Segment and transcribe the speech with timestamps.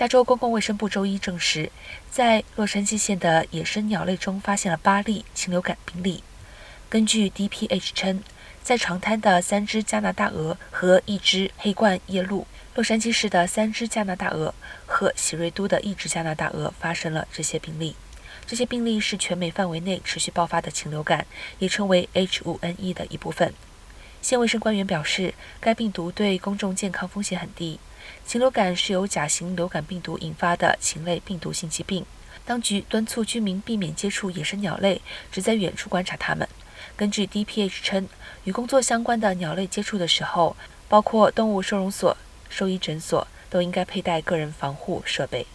[0.00, 1.70] 加州公共卫生部周一证实，
[2.10, 6.24] 在洛杉矶县的野生鸟类中发现了八例禽流感病例。
[6.88, 8.24] 根据 DPH 称，
[8.62, 14.54] 在长滩的三只加拿大鹅和一只黑冠夜鹭，洛杉矶市的三只加拿大鹅
[14.86, 17.94] 和喜瑞都的一只加拿大鹅发生了这些病例。
[18.46, 21.26] 这些病例是全美范围内持续爆发的禽流感，
[21.58, 23.52] 也称为 H5N1 的一部分。
[24.22, 27.78] 县卫生官员表示，该病毒对公众健康风险很低。
[28.26, 32.04] 禽流感是由甲型流感病毒引发的禽类病毒性疾病。
[32.44, 36.48] 当局敦促居民避免接触野生鸟类，只在远处观察它们。
[36.96, 38.08] 根据 DPH 称，
[38.44, 40.56] 与工作相关的鸟类接触的时候，
[40.88, 42.16] 包括动物收容所、
[42.48, 45.46] 兽医诊所，都应该佩戴个人防护设备。